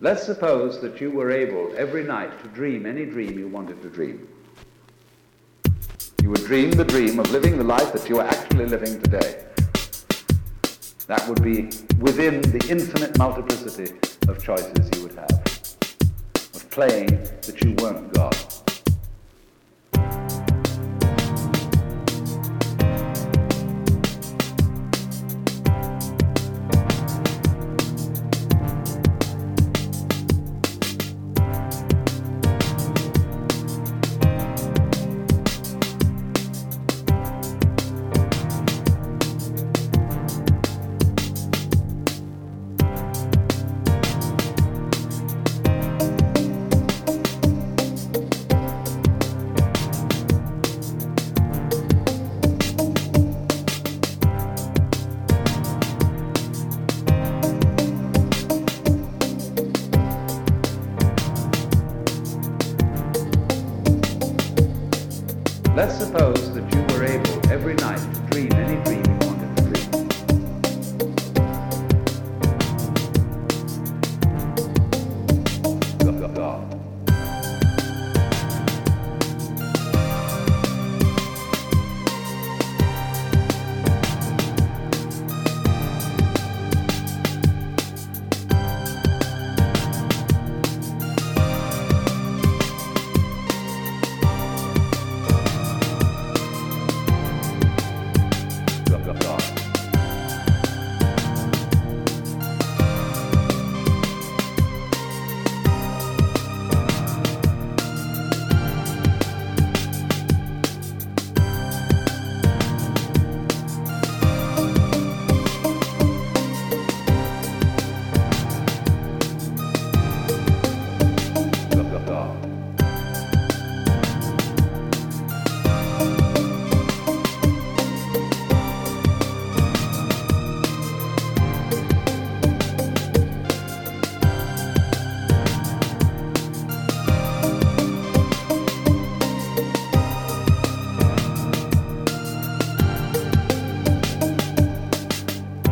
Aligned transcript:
Let's 0.00 0.24
suppose 0.24 0.80
that 0.80 1.00
you 1.00 1.12
were 1.12 1.30
able 1.30 1.72
every 1.76 2.02
night 2.02 2.42
to 2.42 2.48
dream 2.48 2.84
any 2.84 3.06
dream 3.06 3.38
you 3.38 3.46
wanted 3.46 3.80
to 3.82 3.88
dream. 3.88 4.26
You 6.20 6.30
would 6.30 6.44
dream 6.44 6.72
the 6.72 6.84
dream 6.84 7.20
of 7.20 7.30
living 7.30 7.56
the 7.56 7.64
life 7.64 7.92
that 7.92 8.08
you 8.08 8.18
are 8.18 8.26
actually 8.26 8.66
living 8.66 9.00
today. 9.00 9.44
That 11.06 11.24
would 11.28 11.44
be 11.44 11.70
within 12.00 12.40
the 12.42 12.66
infinite 12.68 13.16
multiplicity 13.18 13.94
of 14.26 14.42
choices 14.42 14.90
you 14.96 15.04
would 15.04 15.14
have, 15.14 15.30
of 16.54 16.70
playing 16.70 17.06
that 17.06 17.62
you 17.62 17.74
weren't 17.80 18.12
God. 18.14 18.43
Let's 65.74 65.98
suppose 65.98 66.54
that 66.54 66.72
you 66.72 66.82
were 66.94 67.04
able 67.04 67.50
every 67.50 67.74
night 67.74 67.98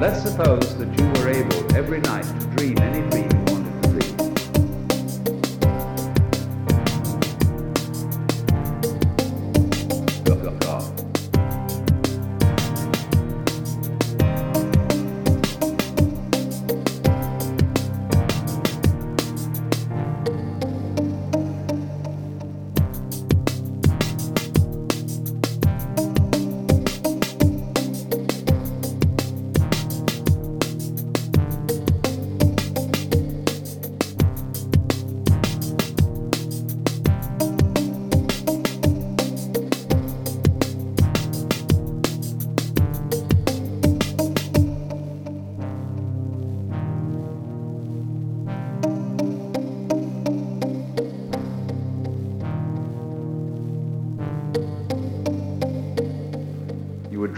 Let's 0.00 0.22
suppose 0.22 0.78
that 0.78 0.98
you 0.98 1.06
were 1.20 1.28
able 1.28 1.76
every 1.76 2.00
night 2.00 2.24
to 2.24 2.46
dream 2.56 2.78
any 2.78 3.06
dream 3.10 3.29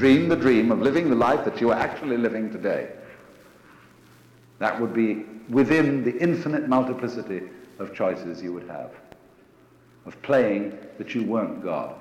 dream 0.03 0.29
the 0.29 0.35
dream 0.35 0.73
of 0.73 0.81
living 0.81 1.09
the 1.09 1.15
life 1.15 1.45
that 1.45 1.61
you 1.61 1.71
are 1.71 1.79
actually 1.79 2.17
living 2.17 2.51
today. 2.51 2.89
That 4.59 4.81
would 4.81 4.93
be 4.93 5.27
within 5.49 6.03
the 6.03 6.19
infinite 6.19 6.67
multiplicity 6.69 7.43
of 7.79 7.95
choices 7.95 8.43
you 8.43 8.53
would 8.53 8.67
have, 8.67 8.91
of 10.05 10.21
playing 10.23 10.77
that 10.99 11.15
you 11.15 11.23
weren't 11.23 11.63
God. 11.63 11.95